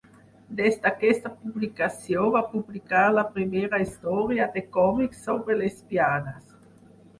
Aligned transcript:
Des 0.59 0.77
d'aquesta 0.85 1.31
publicació 1.41 2.23
va 2.37 2.41
publicar 2.55 3.03
la 3.19 3.25
primera 3.37 3.81
història 3.85 4.49
de 4.59 4.67
còmics 4.81 5.23
sobre 5.29 5.61
lesbianes. 5.63 6.53